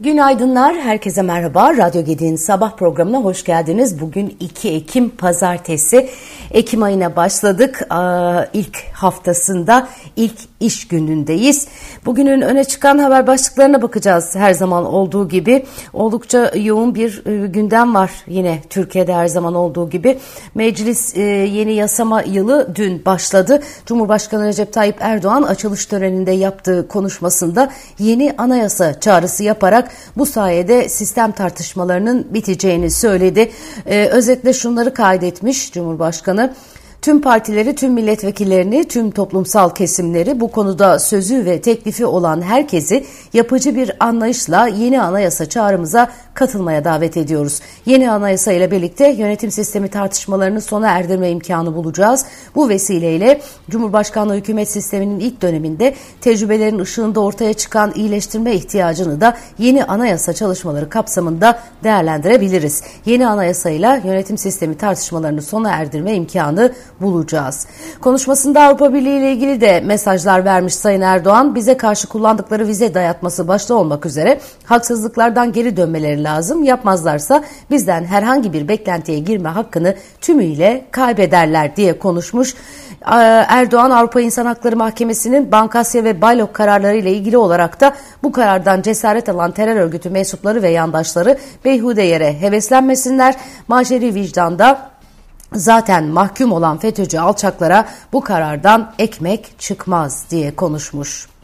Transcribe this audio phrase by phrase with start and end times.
[0.00, 1.76] Günaydınlar, herkese merhaba.
[1.76, 4.00] Radyo Gedi'nin sabah programına hoş geldiniz.
[4.00, 6.08] Bugün 2 Ekim Pazartesi.
[6.56, 7.88] Ekim ayına başladık.
[8.52, 11.68] İlk haftasında, ilk iş günündeyiz.
[12.06, 15.66] Bugünün öne çıkan haber başlıklarına bakacağız her zaman olduğu gibi.
[15.92, 20.18] Oldukça yoğun bir e, gündem var yine Türkiye'de her zaman olduğu gibi.
[20.54, 23.62] Meclis e, yeni yasama yılı dün başladı.
[23.86, 31.32] Cumhurbaşkanı Recep Tayyip Erdoğan açılış töreninde yaptığı konuşmasında yeni anayasa çağrısı yaparak bu sayede sistem
[31.32, 33.50] tartışmalarının biteceğini söyledi.
[33.86, 36.45] Ee, özetle şunları kaydetmiş Cumhurbaşkanı.
[37.02, 43.76] Tüm partileri, tüm milletvekillerini, tüm toplumsal kesimleri bu konuda sözü ve teklifi olan herkesi yapıcı
[43.76, 47.60] bir anlayışla yeni anayasa çağrımıza katılmaya davet ediyoruz.
[47.86, 52.24] Yeni anayasa ile birlikte yönetim sistemi tartışmalarını sona erdirme imkanı bulacağız.
[52.54, 53.40] Bu vesileyle
[53.70, 60.88] Cumhurbaşkanlığı hükümet sisteminin ilk döneminde tecrübelerin ışığında ortaya çıkan iyileştirme ihtiyacını da yeni anayasa çalışmaları
[60.88, 62.82] kapsamında değerlendirebiliriz.
[63.06, 67.66] Yeni anayasayla yönetim sistemi tartışmalarını sona erdirme imkanı bulacağız.
[68.00, 71.54] Konuşmasında Avrupa Birliği ile ilgili de mesajlar vermiş Sayın Erdoğan.
[71.54, 76.64] Bize karşı kullandıkları vize dayatması başta olmak üzere haksızlıklardan geri dönmeleri lazım.
[76.64, 82.54] Yapmazlarsa bizden herhangi bir beklentiye girme hakkını tümüyle kaybederler diye konuşmuş.
[83.02, 83.14] Ee,
[83.48, 88.82] Erdoğan Avrupa İnsan Hakları Mahkemesi'nin Bankasya ve Baylok kararları ile ilgili olarak da bu karardan
[88.82, 93.34] cesaret alan terör örgütü mensupları ve yandaşları beyhude yere heveslenmesinler.
[93.68, 94.90] Maşeri vicdanda
[95.52, 101.35] zaten mahkum olan FETÖ'cü alçaklara bu karardan ekmek çıkmaz diye konuşmuş.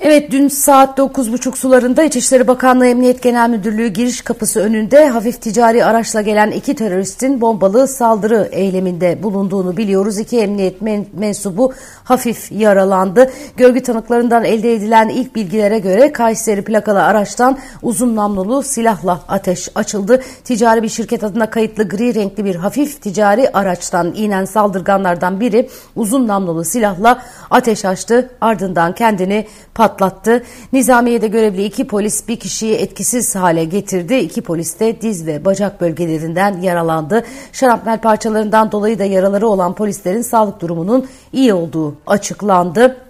[0.00, 5.84] Evet dün saat 9.30 sularında İçişleri Bakanlığı Emniyet Genel Müdürlüğü giriş kapısı önünde hafif ticari
[5.84, 10.18] araçla gelen iki teröristin bombalı saldırı eyleminde bulunduğunu biliyoruz.
[10.18, 11.72] İki emniyet men mensubu
[12.04, 13.30] hafif yaralandı.
[13.56, 20.22] Görgü tanıklarından elde edilen ilk bilgilere göre Kayseri plakalı araçtan uzun namlulu silahla ateş açıldı.
[20.44, 26.28] Ticari bir şirket adına kayıtlı gri renkli bir hafif ticari araçtan inen saldırganlardan biri uzun
[26.28, 28.30] namlulu silahla ateş açtı.
[28.40, 30.42] Ardından kendini patlattı patlattı.
[30.72, 34.14] Nizamiye'de görevli iki polis bir kişiyi etkisiz hale getirdi.
[34.14, 37.24] İki polis de diz ve bacak bölgelerinden yaralandı.
[37.52, 43.07] Şarapnel parçalarından dolayı da yaraları olan polislerin sağlık durumunun iyi olduğu açıklandı.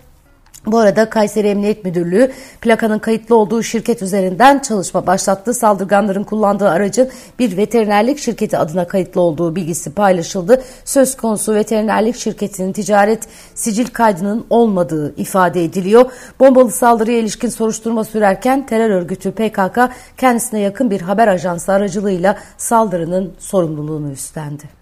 [0.72, 5.54] Bu arada Kayseri Emniyet Müdürlüğü plakanın kayıtlı olduğu şirket üzerinden çalışma başlattı.
[5.54, 7.08] Saldırganların kullandığı aracın
[7.38, 10.62] bir veterinerlik şirketi adına kayıtlı olduğu bilgisi paylaşıldı.
[10.84, 16.12] Söz konusu veterinerlik şirketinin ticaret sicil kaydının olmadığı ifade ediliyor.
[16.40, 19.78] Bombalı saldırıya ilişkin soruşturma sürerken terör örgütü PKK
[20.16, 24.77] kendisine yakın bir haber ajansı aracılığıyla saldırının sorumluluğunu üstlendi.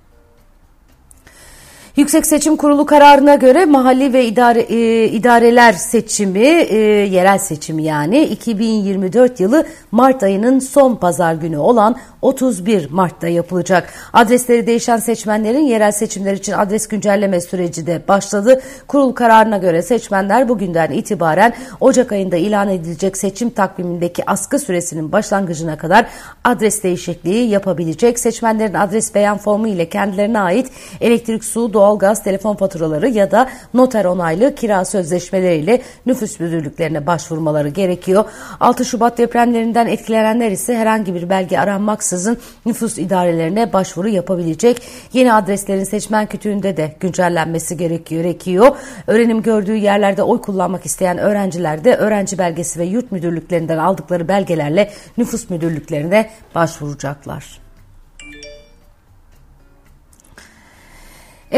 [1.96, 6.76] Yüksek Seçim Kurulu kararına göre mahalli ve idare, e, idareler seçimi, e,
[7.06, 13.92] yerel seçimi yani 2024 yılı Mart ayının son pazar günü olan 31 Mart'ta yapılacak.
[14.12, 18.60] Adresleri değişen seçmenlerin yerel seçimler için adres güncelleme süreci de başladı.
[18.86, 25.78] Kurul kararına göre seçmenler bugünden itibaren Ocak ayında ilan edilecek seçim takvimindeki askı süresinin başlangıcına
[25.78, 26.06] kadar
[26.44, 28.18] adres değişikliği yapabilecek.
[28.18, 30.70] Seçmenlerin adres beyan formu ile kendilerine ait
[31.00, 37.68] elektrik, su, doğal doğalgaz, telefon faturaları ya da noter onaylı kira sözleşmeleriyle nüfus müdürlüklerine başvurmaları
[37.68, 38.24] gerekiyor.
[38.60, 44.82] 6 Şubat depremlerinden etkilenenler ise herhangi bir belge aranmaksızın nüfus idarelerine başvuru yapabilecek.
[45.12, 48.76] Yeni adreslerin seçmen kütüğünde de güncellenmesi gerekiyor.
[49.06, 54.90] Öğrenim gördüğü yerlerde oy kullanmak isteyen öğrenciler de öğrenci belgesi ve yurt müdürlüklerinden aldıkları belgelerle
[55.18, 57.65] nüfus müdürlüklerine başvuracaklar.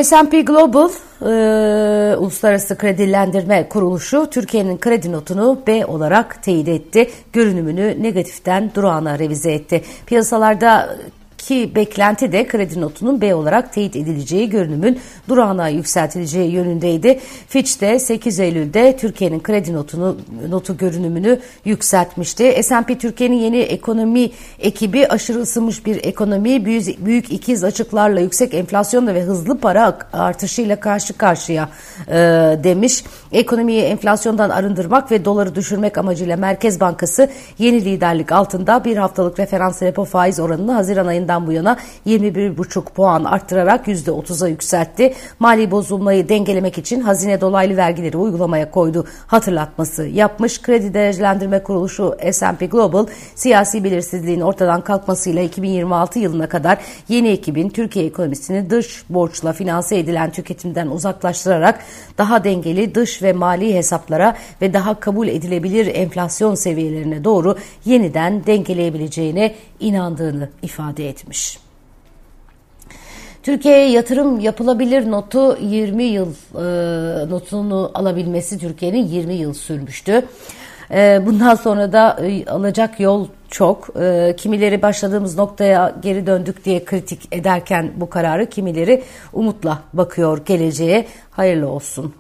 [0.03, 0.91] S&P Global
[1.23, 7.11] e, Uluslararası Kredilendirme Kuruluşu Türkiye'nin kredi notunu B olarak teyit etti.
[7.33, 9.83] Görünümünü negatiften durağına revize etti.
[10.07, 10.97] Piyasalarda
[11.39, 17.21] ki beklenti de kredi notunun B olarak teyit edileceği görünümün durağına yükseltileceği yönündeydi.
[17.49, 20.17] Fitch de 8 Eylül'de Türkiye'nin kredi notunu
[20.49, 22.63] notu görünümünü yükseltmişti.
[22.63, 29.15] S&P Türkiye'nin yeni ekonomi ekibi aşırı ısınmış bir ekonomi, büyük, büyük ikiz açıklarla yüksek enflasyonla
[29.15, 31.69] ve hızlı para artışıyla karşı karşıya
[32.09, 32.15] e,
[32.65, 33.05] demiş.
[33.33, 39.83] Ekonomiyi enflasyondan arındırmak ve doları düşürmek amacıyla Merkez Bankası yeni liderlik altında bir haftalık referans
[39.83, 41.77] repo faiz oranını Haziran ayından ayından bu yana
[42.07, 45.15] 21,5 puan arttırarak %30'a yükseltti.
[45.39, 50.63] Mali bozulmayı dengelemek için hazine dolaylı vergileri uygulamaya koydu hatırlatması yapmış.
[50.63, 56.79] Kredi Derecelendirme Kuruluşu S&P Global siyasi belirsizliğin ortadan kalkmasıyla 2026 yılına kadar
[57.09, 61.81] yeni ekibin Türkiye ekonomisini dış borçla finanse edilen tüketimden uzaklaştırarak
[62.19, 69.55] daha dengeli dış ve mali hesaplara ve daha kabul edilebilir enflasyon seviyelerine doğru yeniden dengeleyebileceğine
[69.81, 71.59] inandığını ifade etmiş.
[73.43, 80.23] Türkiye'ye yatırım yapılabilir notu 20 yıl e, notunu alabilmesi Türkiye'nin 20 yıl sürmüştü.
[80.91, 83.89] E, bundan sonra da e, alacak yol çok.
[84.01, 89.03] E, kimileri başladığımız noktaya geri döndük diye kritik ederken bu kararı kimileri
[89.33, 91.07] umutla bakıyor geleceğe.
[91.31, 92.15] Hayırlı olsun.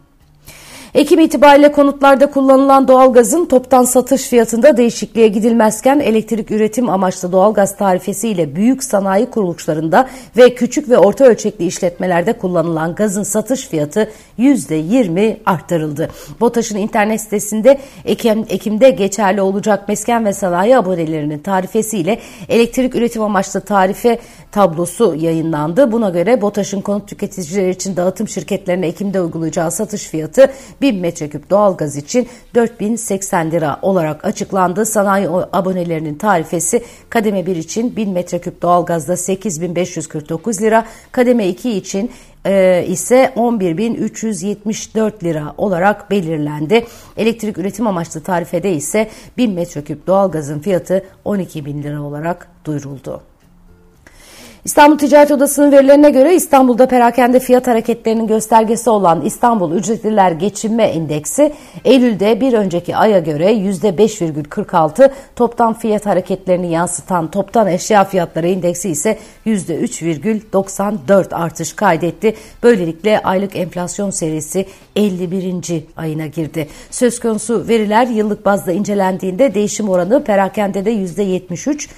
[0.94, 8.28] Ekim itibariyle konutlarda kullanılan doğalgazın toptan satış fiyatında değişikliğe gidilmezken elektrik üretim amaçlı doğalgaz tarifesi
[8.28, 15.36] ile büyük sanayi kuruluşlarında ve küçük ve orta ölçekli işletmelerde kullanılan gazın satış fiyatı %20
[15.46, 16.10] arttırıldı.
[16.40, 22.18] BOTAŞ'ın internet sitesinde Ekim, Ekim'de geçerli olacak mesken ve sanayi abonelerinin tarifesiyle
[22.48, 24.18] elektrik üretim amaçlı tarife
[24.52, 25.92] tablosu yayınlandı.
[25.92, 31.96] Buna göre BOTAŞ'ın konut tüketicileri için dağıtım şirketlerine Ekim'de uygulayacağı satış fiyatı 1000 metreküp doğalgaz
[31.96, 34.86] için 4080 lira olarak açıklandı.
[34.86, 42.10] Sanayi abonelerinin tarifesi kademe 1 için 1000 metreküp doğalgazda 8549 lira, kademe 2 için
[42.44, 46.86] e, ise 11.374 lira olarak belirlendi.
[47.16, 53.22] Elektrik üretim amaçlı tarifede ise 1000 metreküp doğalgazın fiyatı 12.000 lira olarak duyuruldu.
[54.64, 61.52] İstanbul Ticaret Odası'nın verilerine göre İstanbul'da perakende fiyat hareketlerinin göstergesi olan İstanbul Ücretliler Geçinme Endeksi
[61.84, 69.18] Eylül'de bir önceki aya göre %5,46, toptan fiyat hareketlerini yansıtan toptan eşya fiyatları endeksi ise
[69.46, 72.34] %3,94 artış kaydetti.
[72.62, 74.66] Böylelikle aylık enflasyon serisi
[74.96, 75.84] 51.
[75.96, 76.68] ayına girdi.
[76.90, 81.88] Söz konusu veriler yıllık bazda incelendiğinde değişim oranı perakendede %73,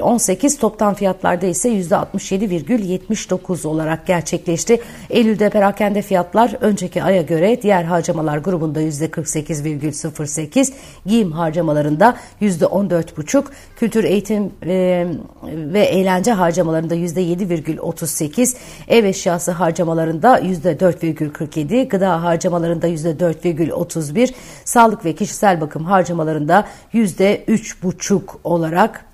[0.00, 4.80] 18 toptan fiyatlarda ise %67,79 olarak gerçekleşti.
[5.10, 10.72] Eylül'de perakende fiyatlar önceki aya göre diğer harcamalar grubunda %48,08,
[11.06, 13.44] giyim harcamalarında %14,5,
[13.76, 15.06] kültür eğitim e,
[15.46, 18.56] ve eğlence harcamalarında %7,38,
[18.88, 24.32] ev eşyası harcamalarında %4,47, gıda harcamalarında %4,31,
[24.64, 29.11] sağlık ve kişisel bakım harcamalarında %3,5 olarak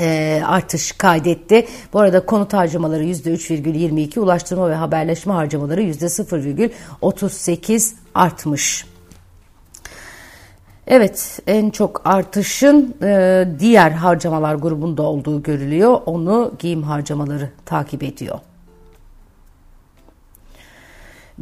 [0.00, 1.66] e, artış kaydetti.
[1.92, 8.86] Bu arada konut harcamaları %3,22, ulaştırma ve haberleşme harcamaları %0,38 artmış.
[10.86, 16.00] Evet en çok artışın e, diğer harcamalar grubunda olduğu görülüyor.
[16.06, 18.38] Onu giyim harcamaları takip ediyor.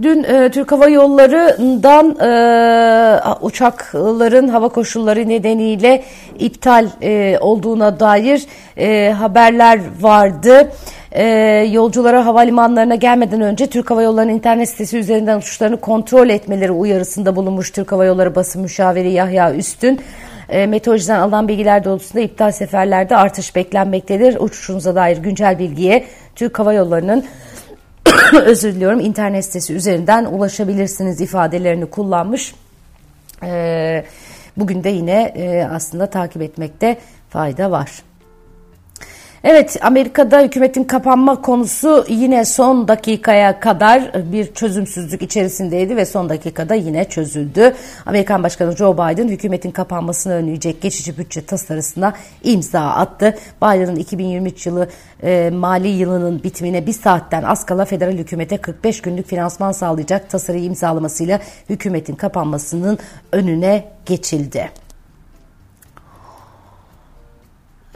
[0.03, 6.03] Dün e, Türk Hava Yolları'ndan e, uçakların hava koşulları nedeniyle
[6.39, 10.73] iptal e, olduğuna dair e, haberler vardı.
[11.13, 11.25] E,
[11.73, 17.71] yolculara havalimanlarına gelmeden önce Türk Hava Yolları'nın internet sitesi üzerinden uçuşlarını kontrol etmeleri uyarısında bulunmuş
[17.71, 20.01] Türk Hava Yolları basın müşaviri Yahya Üstün.
[20.49, 24.37] E, meteorolojiden alınan bilgiler doğrultusunda iptal seferlerde artış beklenmektedir.
[24.41, 26.05] Uçuşunuza dair güncel bilgiye
[26.37, 27.25] Türk Hava Yolları'nın
[28.45, 32.55] özür diliyorum internet sitesi üzerinden ulaşabilirsiniz ifadelerini kullanmış.
[33.43, 34.05] E,
[34.57, 36.99] bugün de yine e, aslında takip etmekte
[37.31, 38.03] fayda var.
[39.45, 46.75] Evet Amerika'da hükümetin kapanma konusu yine son dakikaya kadar bir çözümsüzlük içerisindeydi ve son dakikada
[46.75, 47.75] yine çözüldü.
[48.07, 53.35] Amerikan Başkanı Joe Biden hükümetin kapanmasını önleyecek geçici bütçe tasarısına imza attı.
[53.63, 54.89] Biden'ın 2023 yılı
[55.23, 60.65] e, mali yılının bitimine bir saatten az kala federal hükümete 45 günlük finansman sağlayacak tasarıyı
[60.65, 62.99] imzalamasıyla hükümetin kapanmasının
[63.33, 64.71] önüne geçildi.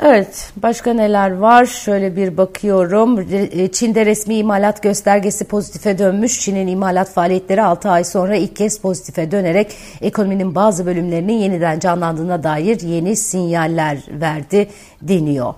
[0.02, 1.66] Evet, başka neler var?
[1.66, 3.26] Şöyle bir bakıyorum.
[3.32, 6.40] E, Çin'de resmi imalat göstergesi pozitife dönmüş.
[6.40, 12.42] Çin'in imalat faaliyetleri 6 ay sonra ilk kez pozitife dönerek ekonominin bazı bölümlerinin yeniden canlandığına
[12.42, 14.68] dair yeni sinyaller verdi
[15.02, 15.54] deniyor.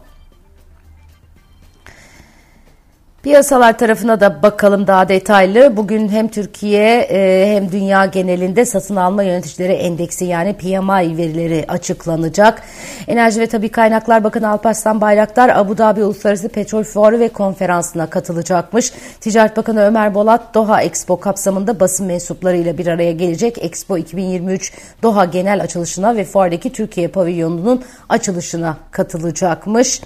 [3.27, 5.77] Piyasalar tarafına da bakalım daha detaylı.
[5.77, 12.63] Bugün hem Türkiye e, hem dünya genelinde satın alma yöneticileri endeksi yani PMI verileri açıklanacak.
[13.09, 18.93] Enerji ve Tabi Kaynaklar Bakanı Alparslan Bayraktar Abu Dhabi Uluslararası Petrol Fuarı ve Konferansı'na katılacakmış.
[19.21, 23.65] Ticaret Bakanı Ömer Bolat Doha Expo kapsamında basın mensuplarıyla bir araya gelecek.
[23.65, 30.01] Expo 2023 Doha genel açılışına ve fuardaki Türkiye pavilyonunun açılışına katılacakmış.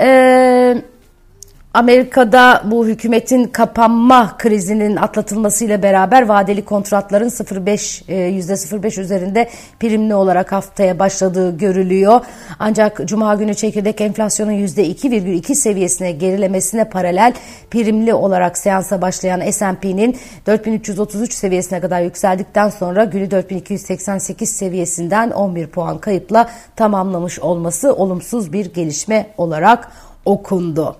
[0.00, 0.82] Eee
[1.74, 9.50] Amerika'da bu hükümetin kapanma krizinin atlatılmasıyla beraber vadeli kontratların 0.5 %0.5 e, üzerinde
[9.80, 12.20] primli olarak haftaya başladığı görülüyor.
[12.58, 17.34] Ancak cuma günü çekirdek enflasyonun %2,2 seviyesine gerilemesine paralel
[17.70, 25.98] primli olarak seansa başlayan S&P'nin 4333 seviyesine kadar yükseldikten sonra günü 4288 seviyesinden 11 puan
[25.98, 29.92] kayıpla tamamlamış olması olumsuz bir gelişme olarak
[30.24, 30.96] okundu.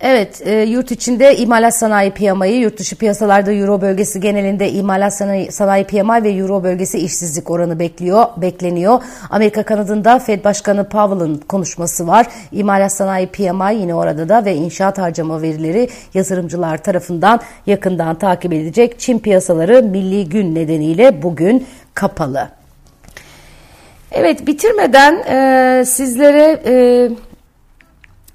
[0.00, 5.52] Evet, e, yurt içinde imalat sanayi piyamayı, yurt dışı piyasalarda Euro bölgesi genelinde imalat sanayi,
[5.52, 9.02] sanayi piyama ve Euro bölgesi işsizlik oranı bekliyor, bekleniyor.
[9.30, 12.26] Amerika kanadında Fed Başkanı Powell'ın konuşması var.
[12.52, 19.00] İmalat sanayi piyama yine orada da ve inşaat harcama verileri yatırımcılar tarafından yakından takip edilecek.
[19.00, 22.48] Çin piyasaları milli gün nedeniyle bugün kapalı.
[24.12, 26.60] Evet, bitirmeden e, sizlere...
[26.66, 27.27] E,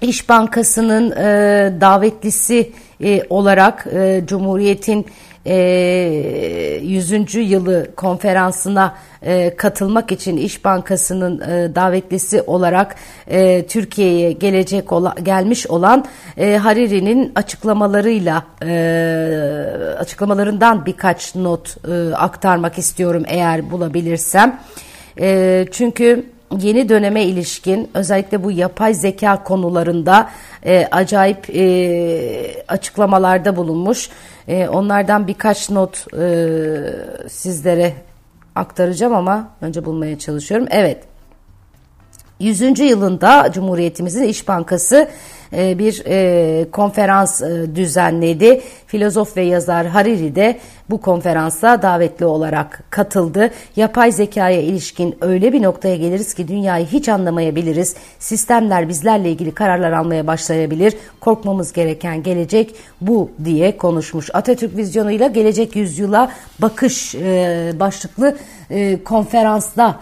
[0.00, 2.72] İş Bankası'nın e, davetlisi
[3.02, 5.06] e, olarak e, Cumhuriyet'in
[5.46, 7.34] e, 100.
[7.34, 12.96] yılı konferansına e, katılmak için İş Bankası'nın e, davetlisi olarak
[13.26, 16.04] e, Türkiye'ye gelecek ola, gelmiş olan
[16.36, 18.74] e, Hariri'nin açıklamalarıyla e,
[19.98, 24.60] açıklamalarından birkaç not e, aktarmak istiyorum eğer bulabilirsem.
[25.20, 30.30] E, çünkü yeni döneme ilişkin özellikle bu yapay zeka konularında
[30.66, 34.10] e, acayip e, açıklamalarda bulunmuş.
[34.48, 36.46] E, onlardan birkaç not e,
[37.28, 37.92] sizlere
[38.54, 40.66] aktaracağım ama önce bulmaya çalışıyorum.
[40.70, 40.98] Evet.
[42.40, 42.80] 100.
[42.80, 45.08] yılında Cumhuriyetimizin İş Bankası
[45.56, 48.60] e, bir e, konferans e, düzenledi.
[48.86, 50.58] Filozof ve yazar Hariri de
[50.90, 53.50] bu konferansa davetli olarak katıldı.
[53.76, 57.96] Yapay zekaya ilişkin öyle bir noktaya geliriz ki dünyayı hiç anlamayabiliriz.
[58.18, 60.94] Sistemler bizlerle ilgili kararlar almaya başlayabilir.
[61.20, 64.30] Korkmamız gereken gelecek bu diye konuşmuş.
[64.32, 67.14] Atatürk vizyonuyla gelecek yüzyıla bakış
[67.80, 68.36] başlıklı
[69.04, 70.00] konferansta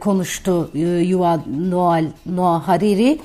[0.00, 1.38] konuştu Yuval
[2.26, 3.18] Noah Hariri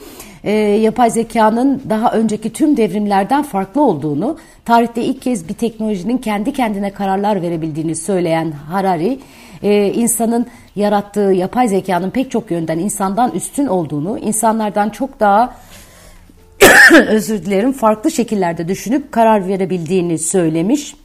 [0.48, 0.52] e,
[0.82, 6.92] yapay zekanın daha önceki tüm devrimlerden farklı olduğunu, tarihte ilk kez bir teknolojinin kendi kendine
[6.92, 9.20] kararlar verebildiğini söyleyen Harari,
[9.64, 15.56] e, insanın yarattığı yapay zekanın pek çok yönden insandan üstün olduğunu, insanlardan çok daha
[17.08, 20.96] özür dilerim farklı şekillerde düşünüp karar verebildiğini söylemiş.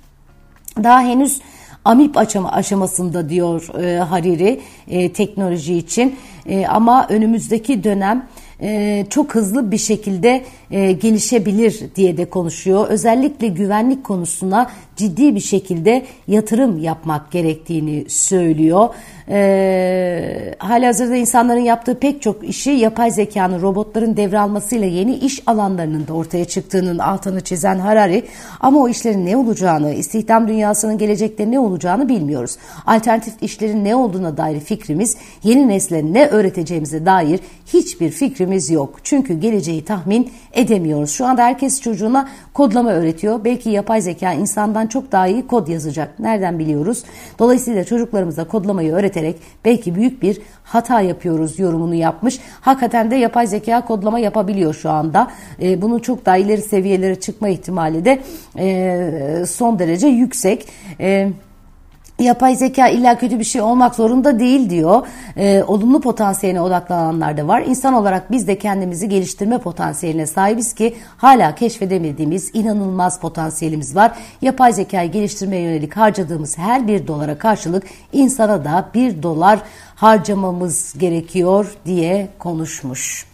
[0.82, 1.40] Daha henüz
[1.84, 2.16] amip
[2.52, 8.26] aşamasında diyor e, Hariri e, teknoloji için e, ama önümüzdeki dönem
[8.62, 12.88] e, çok hızlı bir şekilde e, gelişebilir diye de konuşuyor.
[12.88, 18.88] Özellikle güvenlik konusuna ciddi bir şekilde yatırım yapmak gerektiğini söylüyor.
[19.28, 26.12] E, halihazırda insanların yaptığı pek çok işi yapay zekanın, robotların devralmasıyla yeni iş alanlarının da
[26.12, 28.24] ortaya çıktığının altını çizen Harari
[28.60, 32.56] ama o işlerin ne olacağını, istihdam dünyasının gelecekte ne olacağını bilmiyoruz.
[32.86, 37.40] Alternatif işlerin ne olduğuna dair fikrimiz, yeni nesle ne öğreteceğimize dair
[37.72, 38.94] hiçbir fikrimiz yok.
[39.02, 41.10] Çünkü geleceği tahmin edemiyoruz.
[41.10, 43.44] Şu anda herkes çocuğuna kodlama öğretiyor.
[43.44, 46.18] Belki yapay zeka insandan çok daha iyi kod yazacak.
[46.18, 47.04] Nereden biliyoruz?
[47.38, 52.38] Dolayısıyla çocuklarımıza kodlamayı öğreterek belki büyük bir hata yapıyoruz yorumunu yapmış.
[52.60, 55.30] Hakikaten de yapay zeka kodlama yapabiliyor şu anda.
[55.62, 58.20] E, bunun çok daha ileri seviyelere çıkma ihtimali de
[58.58, 60.68] e, son derece yüksek.
[61.00, 61.30] E,
[62.18, 65.06] yapay zeka illa kötü bir şey olmak zorunda değil diyor.
[65.36, 67.62] E, olumlu potansiyeline odaklananlar da var.
[67.62, 74.12] İnsan olarak biz de kendimizi geliştirme potansiyeline sahibiz ki hala keşfedemediğimiz inanılmaz potansiyelimiz var.
[74.42, 79.58] Yapay zekayı geliştirmeye yönelik harcadığımız her bir dolara karşılık insana da bir dolar
[79.94, 83.31] harcamamız gerekiyor diye konuşmuş.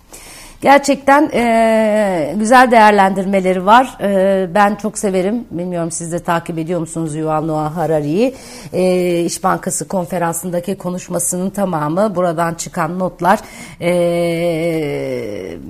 [0.61, 3.97] Gerçekten e, güzel değerlendirmeleri var.
[4.01, 5.45] E, ben çok severim.
[5.51, 8.35] Bilmiyorum siz de takip ediyor musunuz Yuval Noah Harari'yi?
[8.73, 13.41] E, İş Bankası konferansındaki konuşmasının tamamı buradan çıkan notlar
[13.81, 13.91] e,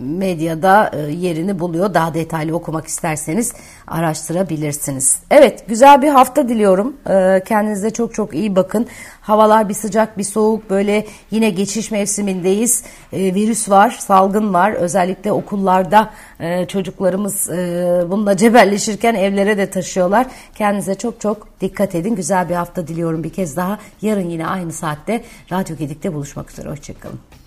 [0.03, 1.95] medyada e, yerini buluyor.
[1.95, 3.53] Daha detaylı okumak isterseniz
[3.87, 5.17] araştırabilirsiniz.
[5.31, 6.97] Evet güzel bir hafta diliyorum.
[7.11, 8.87] E, kendinize çok çok iyi bakın.
[9.21, 12.85] Havalar bir sıcak bir soğuk böyle yine geçiş mevsimindeyiz.
[13.13, 14.78] E, virüs var, salgın var.
[14.79, 20.27] Özellikle okullarda e, çocuklarımız e, bununla cebelleşirken evlere de taşıyorlar.
[20.55, 22.15] Kendinize çok çok dikkat edin.
[22.15, 23.79] Güzel bir hafta diliyorum bir kez daha.
[24.03, 26.71] Yarın yine aynı saatte Radyo Gedik'te buluşmak üzere.
[26.71, 27.38] Hoşçakalın.